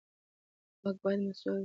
[0.81, 1.59] واک باید مسوول وي